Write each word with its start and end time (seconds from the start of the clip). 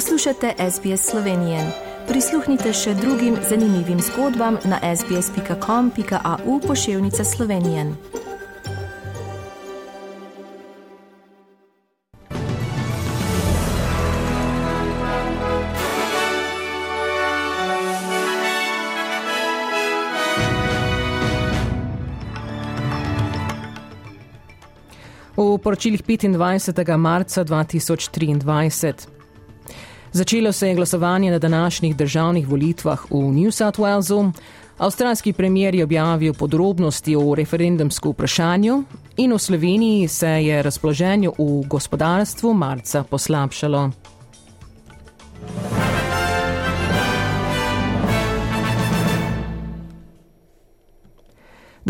Poslušate 0.00 0.54
SBS 0.70 1.10
Slovenije. 1.10 1.72
Prisluhnite 2.08 2.72
še 2.72 2.94
drugim 2.94 3.36
zanimivim 3.48 4.00
zgodbam 4.00 4.56
na 4.64 4.78
sbsp.com.au 4.96 6.60
pošiljka 6.60 7.24
Slovenije. 7.24 7.84
V 25.36 25.58
poročilih 25.58 26.02
25. 26.04 26.96
marca 26.96 27.44
2023. 27.44 29.19
Začelo 30.12 30.52
se 30.52 30.68
je 30.68 30.74
glasovanje 30.74 31.30
na 31.30 31.38
današnjih 31.38 31.96
državnih 31.96 32.48
volitvah 32.48 33.04
v 33.10 33.14
New 33.14 33.50
South 33.50 33.78
Walesu. 33.78 34.32
Avstralski 34.78 35.32
premier 35.32 35.74
je 35.74 35.84
objavil 35.84 36.34
podrobnosti 36.34 37.16
o 37.16 37.34
referendumskem 37.34 38.12
vprašanju 38.12 38.84
in 39.16 39.32
v 39.32 39.38
Sloveniji 39.38 40.08
se 40.08 40.28
je 40.28 40.62
razpoloženje 40.62 41.28
v 41.28 41.62
gospodarstvu 41.66 42.54
marca 42.54 43.04
poslabšalo. 43.04 43.90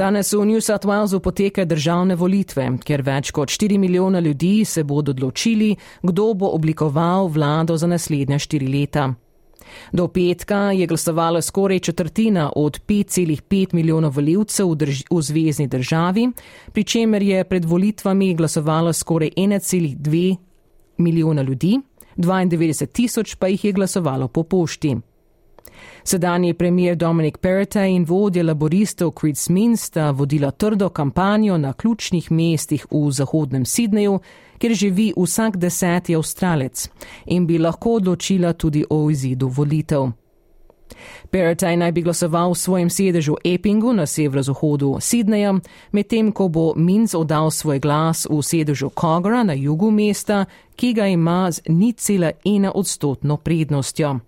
Danes 0.00 0.32
v 0.32 0.46
New 0.46 0.60
South 0.60 0.86
Walesu 0.88 1.20
potekajo 1.20 1.66
državne 1.68 2.14
volitve, 2.16 2.64
ker 2.80 3.02
več 3.04 3.34
kot 3.36 3.50
4 3.52 3.76
milijona 3.76 4.22
ljudi 4.24 4.64
se 4.64 4.80
bodo 4.84 5.12
odločili, 5.12 5.74
kdo 6.00 6.30
bo 6.34 6.48
oblikoval 6.56 7.28
vlado 7.28 7.76
za 7.76 7.84
naslednja 7.86 8.38
štiri 8.40 8.68
leta. 8.72 9.10
Do 9.92 10.06
petka 10.08 10.70
je 10.72 10.86
glasovala 10.86 11.42
skoraj 11.42 11.82
četrtina 11.90 12.46
od 12.56 12.80
5,5 12.88 13.74
milijona 13.76 14.08
voljivcev 14.08 14.70
v, 14.70 14.78
drž 14.84 15.02
v 15.10 15.20
zvezdni 15.22 15.68
državi, 15.68 16.26
pri 16.72 16.84
čemer 16.84 17.22
je 17.22 17.44
pred 17.44 17.68
volitvami 17.68 18.32
glasovala 18.34 18.96
skoraj 18.96 19.36
1,2 19.36 20.36
milijona 20.96 21.42
ljudi, 21.42 21.76
92 22.16 22.86
tisoč 22.86 23.34
pa 23.34 23.52
jih 23.52 23.64
je 23.64 23.72
glasovalo 23.72 24.28
po 24.28 24.48
pošti. 24.48 24.96
Sedanji 26.04 26.54
premijer 26.54 26.96
Dominik 26.96 27.38
Perrota 27.38 27.84
in 27.84 28.04
vodja 28.04 28.42
laboristov 28.42 29.12
Chris 29.20 29.48
Min 29.48 29.76
sta 29.76 30.10
vodila 30.10 30.50
trdo 30.50 30.88
kampanjo 30.88 31.58
na 31.58 31.72
ključnih 31.72 32.32
mestih 32.32 32.86
v 32.90 33.10
zahodnem 33.10 33.64
Sidneju, 33.64 34.18
kjer 34.58 34.74
živi 34.74 35.12
vsak 35.16 35.56
deseti 35.56 36.14
avstralec 36.14 36.88
in 37.26 37.46
bi 37.46 37.58
lahko 37.58 37.92
odločila 37.92 38.52
tudi 38.52 38.84
o 38.90 39.10
izidu 39.10 39.48
volitev. 39.48 40.10
Perrotaj 41.30 41.76
naj 41.76 41.92
bi 41.92 42.02
glasoval 42.02 42.52
v 42.52 42.58
svojem 42.58 42.90
sedežu 42.90 43.36
Epingu 43.44 43.92
na 43.92 44.06
severozahodu 44.06 44.96
Sidneja, 45.00 45.54
medtem 45.92 46.32
ko 46.32 46.48
bo 46.48 46.72
Minz 46.76 47.14
oddal 47.14 47.50
svoj 47.50 47.78
glas 47.78 48.26
v 48.30 48.42
sedežu 48.42 48.90
Kogara 48.90 49.42
na 49.42 49.54
jugu 49.54 49.90
mesta, 49.90 50.44
ki 50.76 50.92
ga 50.92 51.06
ima 51.06 51.50
z 51.52 51.62
ni 51.68 51.92
cela 51.92 52.32
ena 52.44 52.72
odstotno 52.74 53.36
prednostjo. 53.36 54.18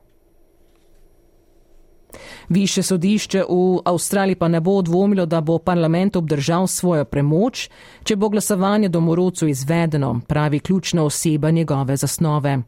Više 2.49 2.83
sodišče 2.83 3.45
v 3.49 3.81
Avstraliji 3.85 4.35
pa 4.35 4.49
ne 4.49 4.61
bo 4.61 4.83
dvomilo, 4.83 5.27
da 5.27 5.41
bo 5.41 5.59
parlament 5.59 6.17
obdržal 6.17 6.67
svojo 6.67 7.05
premoč, 7.05 7.69
če 8.05 8.17
bo 8.17 8.29
glasovanje 8.29 8.89
domorodcu 8.89 9.49
izvedeno, 9.49 10.21
pravi 10.29 10.61
ključna 10.61 11.05
oseba 11.05 11.51
njegove 11.51 11.97
zasnove. 11.97 12.63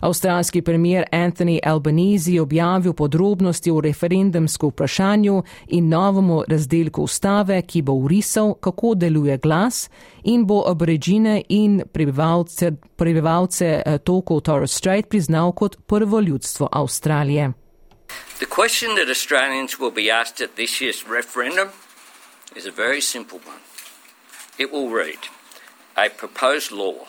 Avstralski 0.00 0.62
premier 0.62 1.04
Anthony 1.12 1.58
Albanese 1.64 2.32
je 2.32 2.40
objavil 2.40 2.92
podrobnosti 2.92 3.70
o 3.70 3.80
referendumskem 3.80 4.68
vprašanju 4.68 5.42
in 5.68 5.88
novemu 5.88 6.42
razdelku 6.48 7.02
ustave, 7.02 7.62
ki 7.62 7.82
bo 7.82 7.92
urisal, 7.92 8.54
kako 8.54 8.94
deluje 8.94 9.38
glas 9.38 9.90
in 10.24 10.46
bo 10.46 10.64
aborižine 10.66 11.42
in 11.48 11.82
prebivalce, 11.92 12.72
prebivalce 12.96 13.82
eh, 13.86 13.98
tokov 13.98 14.40
Torres 14.40 14.74
Strait 14.74 15.08
priznal 15.08 15.52
kot 15.52 15.76
prvo 15.86 16.20
ljudstvo 16.20 16.68
Avstralije. 16.72 17.52
The 18.38 18.46
question 18.46 18.94
that 18.96 19.08
Australians 19.08 19.78
will 19.78 19.90
be 19.90 20.10
asked 20.10 20.40
at 20.40 20.56
this 20.56 20.80
year's 20.80 21.06
referendum 21.06 21.70
is 22.54 22.66
a 22.66 22.70
very 22.70 23.00
simple 23.00 23.38
one. 23.38 23.60
It 24.58 24.72
will 24.72 24.90
read 24.90 25.18
a 25.96 26.10
proposed 26.10 26.72
law 26.72 27.06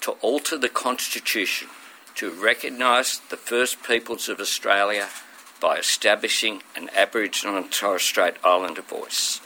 to 0.00 0.12
alter 0.22 0.56
the 0.56 0.68
Constitution 0.68 1.68
to 2.14 2.30
recognise 2.30 3.20
the 3.30 3.36
First 3.36 3.82
Peoples 3.82 4.28
of 4.28 4.40
Australia 4.40 5.08
by 5.60 5.76
establishing 5.76 6.62
an 6.74 6.90
Aboriginal 6.96 7.56
and 7.56 7.70
Torres 7.70 8.02
Strait 8.02 8.34
Islander 8.42 8.82
voice. 8.82 9.40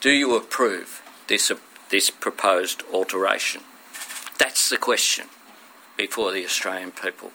Do 0.00 0.10
you 0.10 0.36
approve 0.36 1.02
this, 1.28 1.50
this 1.90 2.10
proposed 2.10 2.82
alteration? 2.92 3.62
That's 4.38 4.68
the 4.68 4.76
question 4.76 5.26
before 5.96 6.32
the 6.32 6.44
Australian 6.44 6.90
people. 6.90 7.30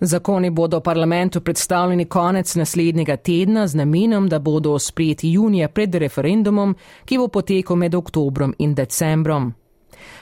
Zakoni 0.00 0.50
bodo 0.50 0.80
parlamentu 0.80 1.40
predstavljeni 1.40 2.04
konec 2.04 2.54
naslednjega 2.54 3.16
tedna 3.16 3.66
z 3.66 3.74
namenom, 3.74 4.28
da 4.28 4.38
bodo 4.38 4.78
sprejeti 4.78 5.32
junija 5.32 5.68
pred 5.68 5.94
referendumom, 5.94 6.74
ki 7.04 7.18
bo 7.18 7.28
potekal 7.28 7.76
med 7.76 7.94
oktobrom 7.94 8.54
in 8.58 8.74
decembrom. 8.74 9.54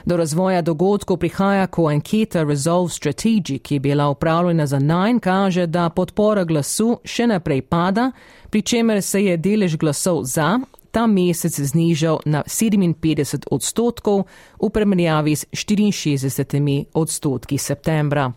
Do 0.05 0.17
razvoja 0.17 0.61
dogodkov 0.61 1.17
prihaja, 1.17 1.67
ko 1.67 1.87
anketa 1.87 2.43
Resolve 2.43 2.89
Strategy, 2.89 3.59
ki 3.59 3.75
je 3.75 3.79
bila 3.79 4.09
upravljena 4.09 4.65
za 4.67 4.79
najn, 4.79 5.19
kaže, 5.19 5.67
da 5.67 5.89
podpora 5.89 6.43
glasu 6.43 6.99
še 7.03 7.27
naprej 7.27 7.61
pada, 7.61 8.11
pri 8.49 8.61
čemer 8.61 9.01
se 9.01 9.23
je 9.23 9.37
delež 9.37 9.77
glasov 9.77 10.23
za 10.23 10.59
ta 10.91 11.07
mesec 11.07 11.59
znižal 11.59 12.21
na 12.25 12.43
57 12.47 13.51
odstotkov 13.51 14.23
v 14.61 14.69
primerjavi 14.69 15.35
s 15.35 15.45
64 15.51 16.85
odstotki 16.93 17.57
septembra. 17.57 18.31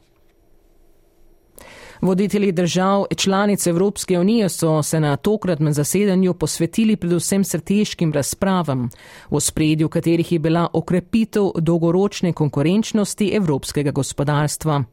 Voditelji 2.00 2.53
držav 2.53 3.04
članic 3.16 3.66
Evropske 3.66 4.19
unije 4.19 4.48
so 4.48 4.82
se 4.82 5.00
na 5.00 5.16
tokratnem 5.16 5.72
zasedanju 5.72 6.34
posvetili 6.34 6.97
predvsem 6.97 7.44
strateškim 7.44 8.12
razpravam, 8.12 8.88
v 9.31 9.41
spredju 9.41 9.88
katerih 9.88 10.32
je 10.32 10.38
bila 10.38 10.69
okrepitev 10.72 11.50
dolgoročne 11.58 12.32
konkurenčnosti 12.32 13.31
evropskega 13.34 13.91
gospodarstva. 13.91 14.84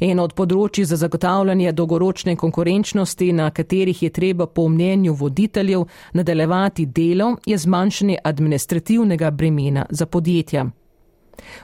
Eno 0.00 0.24
od 0.24 0.32
področji 0.34 0.84
za 0.84 0.96
zagotavljanje 0.96 1.72
dolgoročne 1.72 2.36
konkurenčnosti, 2.36 3.32
na 3.32 3.50
katerih 3.50 4.02
je 4.02 4.10
treba 4.10 4.46
po 4.46 4.68
mnenju 4.68 5.14
voditeljev 5.14 5.84
nadaljevati 6.12 6.86
delo, 6.86 7.36
je 7.46 7.58
zmanjšanje 7.58 8.18
administrativnega 8.24 9.30
bremena 9.30 9.86
za 9.90 10.06
podjetja. 10.06 10.70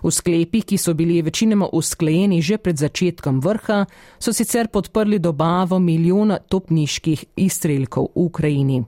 V 0.03 0.10
sklepih, 0.10 0.64
ki 0.64 0.78
so 0.78 0.94
bili 0.94 1.22
večinoma 1.22 1.69
usklejeni 1.72 2.42
že 2.42 2.59
pred 2.59 2.76
začetkom 2.76 3.41
vrha, 3.41 3.84
so 4.19 4.32
sicer 4.32 4.69
podprli 4.69 5.19
dobavo 5.19 5.78
milijona 5.78 6.38
topniških 6.38 7.25
izstrelkov 7.37 8.12
v 8.15 8.20
Ukrajini. 8.26 8.84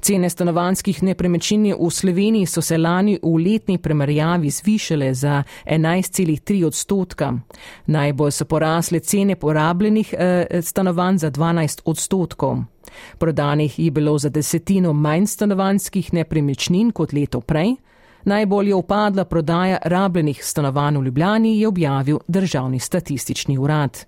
Cene 0.00 0.30
stanovanskih 0.30 1.02
nepremičnin 1.02 1.74
v 1.80 1.90
Sloveniji 1.90 2.46
so 2.46 2.62
se 2.62 2.78
lani 2.78 3.18
v 3.22 3.36
letni 3.40 3.78
primerjavi 3.78 4.50
zvišale 4.50 5.14
za 5.14 5.42
11,3 5.66 6.64
odstotka. 6.66 7.32
Najbolj 7.86 8.30
so 8.30 8.44
porasle 8.44 9.00
cene 9.00 9.36
porabljenih 9.36 10.14
eh, 10.18 10.62
stanovanj 10.62 11.18
za 11.18 11.30
12 11.30 11.82
odstotkov. 11.84 12.58
Prodanih 13.18 13.78
je 13.78 13.90
bilo 13.90 14.18
za 14.18 14.28
desetino 14.28 14.92
manj 14.92 15.26
stanovanskih 15.26 16.12
nepremičnin 16.12 16.92
kot 16.92 17.12
leto 17.12 17.40
prej, 17.40 17.76
Najbolj 18.24 18.68
je 18.68 18.74
upadla 18.74 19.24
prodaja 19.24 19.78
rabljenih 19.84 20.44
stanovanj 20.44 20.98
v 20.98 21.04
Ljubljani, 21.04 21.60
je 21.60 21.68
objavil 21.68 22.18
državni 22.28 22.78
statistični 22.78 23.58
urad. 23.58 24.04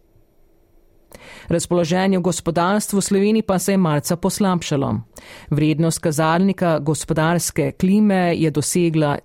Razpoloženje 1.49 2.19
v 2.19 2.23
gospodarstvu 2.23 2.99
v 2.99 3.03
Sloveniji 3.03 3.43
pa 3.43 3.59
se 3.59 3.73
je 3.73 3.77
marca 3.77 4.17
poslabšalo. 4.17 4.95
Vrednost 5.51 5.99
kazalnika 5.99 6.79
gospodarske 6.79 7.73
klime 7.73 8.35
je 8.37 8.51
dosegla 8.51 9.19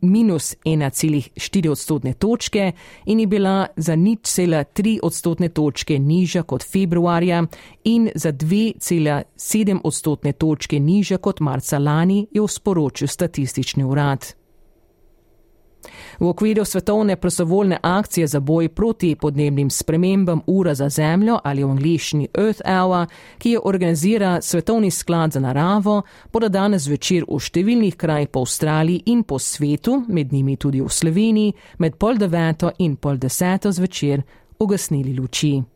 minus 0.00 0.54
1,4 0.64 1.68
odstotne 1.68 2.14
točke 2.14 2.72
in 3.06 3.20
je 3.20 3.26
bila 3.26 3.66
za 3.76 3.96
nič 3.96 4.20
cela 4.22 4.64
3 4.64 4.98
odstotne 5.02 5.48
točke 5.48 5.98
nižja 5.98 6.42
kot 6.42 6.62
februarja 6.62 7.42
in 7.84 8.10
za 8.14 8.32
2,7 8.32 9.80
odstotne 9.84 10.32
točke 10.32 10.80
nižja 10.80 11.18
kot 11.18 11.40
marca 11.40 11.78
lani, 11.78 12.26
je 12.30 12.40
v 12.40 12.48
sporočil 12.48 13.08
statistični 13.08 13.84
urad. 13.84 14.43
V 16.20 16.28
okviru 16.28 16.64
svetovne 16.64 17.16
prostovoljne 17.16 17.78
akcije 17.82 18.26
za 18.26 18.40
boj 18.40 18.68
proti 18.68 19.14
podnebnim 19.14 19.70
spremembam 19.70 20.40
Ura 20.46 20.74
za 20.74 20.88
zemljo 20.88 21.38
ali 21.44 21.64
v 21.64 21.70
angliščini 21.70 22.28
Earth 22.38 22.62
Hour, 22.66 23.06
ki 23.38 23.50
jo 23.50 23.60
organizira 23.64 24.40
Svetovni 24.42 24.90
sklad 24.90 25.32
za 25.32 25.40
naravo, 25.40 26.02
bodo 26.32 26.48
danes 26.48 26.86
večer 26.86 27.24
v 27.28 27.40
številnih 27.40 27.96
krajih 27.96 28.28
po 28.28 28.40
Avstraliji 28.40 29.02
in 29.06 29.22
po 29.22 29.38
svetu, 29.38 30.02
med 30.08 30.32
njimi 30.32 30.56
tudi 30.56 30.80
v 30.80 30.88
Sloveniji, 30.88 31.54
med 31.78 31.96
pol 31.98 32.18
deveto 32.18 32.72
in 32.78 32.96
pol 32.96 33.18
deseto 33.18 33.72
zvečer 33.72 34.22
ugasnili 34.58 35.14
luči. 35.14 35.73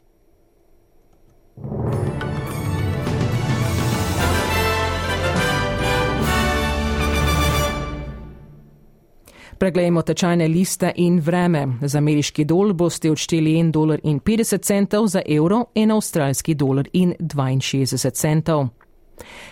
Preglejmo 9.58 10.02
tečajne 10.02 10.46
liste 10.48 10.92
in 10.96 11.20
vreme. 11.20 11.66
Za 11.82 11.98
ameriški 11.98 12.44
dolar 12.44 12.74
boste 12.74 13.10
odšteli 13.10 13.56
1,50 13.58 14.90
dolar 14.90 15.08
za 15.08 15.22
evro 15.26 15.64
in 15.74 15.90
avstralski 15.90 16.54
dolar 16.54 16.88
in 16.92 17.14
62 17.18 18.10
centov. 18.10 18.68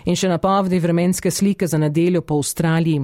In 0.04 0.14
še 0.14 0.28
napovedi 0.28 0.78
vremenske 0.78 1.30
slike 1.30 1.66
za 1.66 1.78
nedeljo 1.78 2.22
po 2.22 2.38
Avstraliji. 2.38 3.00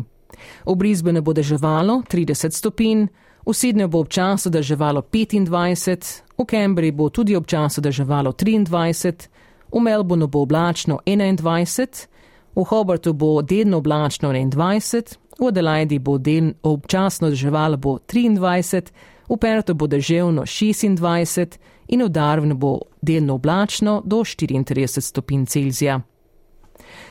V 0.67 0.77
Brisbane 0.79 1.21
bo 1.21 1.33
deževalo 1.35 2.03
30 2.11 2.55
stopinj, 2.55 3.07
v 3.47 3.51
Sydneyju 3.51 3.89
bo 3.89 4.05
občasno 4.07 4.51
deževalo 4.55 5.03
25, 5.03 6.23
v 6.39 6.47
Cambridgeu 6.47 6.97
bo 6.97 7.09
tudi 7.11 7.35
občasno 7.37 7.83
deževalo 7.83 8.31
23, 8.33 9.27
v 9.75 9.81
Melbourneu 9.83 10.31
bo 10.31 10.47
oblačno 10.47 11.01
21, 11.07 12.07
v 12.55 12.65
Hobartu 12.65 13.13
bo 13.13 13.43
delno 13.43 13.83
oblačno 13.83 14.31
21, 14.31 15.19
v 15.43 15.49
Adelaidi 15.49 15.99
bo 15.99 16.19
del 16.19 16.53
občasno 16.63 17.31
deževalo 17.31 17.77
bo 17.77 17.99
23, 17.99 18.93
v 19.29 19.37
Pertu 19.37 19.75
bo 19.75 19.87
deževno 19.87 20.43
26 20.47 21.59
in 21.89 22.03
v 22.03 22.09
Darwinu 22.09 22.55
bo 22.55 22.79
delno 23.03 23.35
oblačno 23.35 24.03
do 24.05 24.23
34 24.23 25.01
stopinj 25.01 25.47
Celzija. 25.47 26.01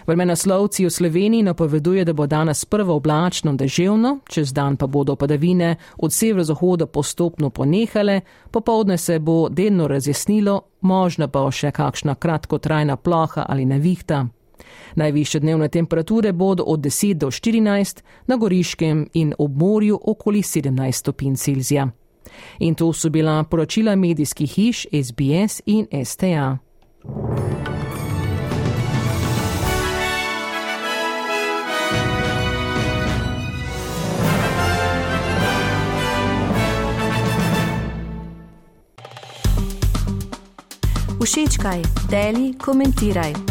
Vremenoslovci 0.07 0.85
v 0.85 0.89
Sloveniji 0.89 1.43
napoveduje, 1.43 2.05
da 2.05 2.13
bo 2.13 2.27
danes 2.27 2.65
prvo 2.65 2.95
oblačno 2.95 3.53
deževno, 3.53 4.19
čez 4.29 4.53
dan 4.53 4.77
pa 4.77 4.87
bodo 4.87 5.15
padavine 5.15 5.75
od 5.97 6.13
severozahoda 6.13 6.85
postopno 6.85 7.49
ponehale, 7.49 8.21
popovdne 8.51 8.97
se 8.97 9.19
bo 9.19 9.49
delno 9.49 9.87
razjasnilo, 9.87 10.61
možno 10.81 11.27
pa 11.27 11.51
še 11.51 11.71
kakšna 11.71 12.15
kratkotrajna 12.15 12.95
ploha 12.97 13.45
ali 13.47 13.65
nevihta. 13.65 14.27
Najvišje 14.95 15.39
dnevne 15.39 15.67
temperature 15.67 16.31
bodo 16.31 16.63
od 16.63 16.79
10 16.79 17.13
do 17.13 17.27
14, 17.27 18.01
na 18.27 18.35
Goriškem 18.35 19.07
in 19.13 19.33
ob 19.37 19.57
morju 19.57 19.99
okoli 20.03 20.41
17 20.41 20.91
stopinj 20.91 21.35
Celzija. 21.35 21.89
In 22.59 22.75
to 22.75 22.93
so 22.93 23.09
bila 23.09 23.43
poročila 23.43 23.95
medijskih 23.95 24.51
hiš 24.51 24.85
SBS 25.03 25.61
in 25.65 25.87
STA. 26.05 26.57
Všečkaj, 41.31 41.81
deli, 42.09 42.53
komentiraj. 42.57 43.50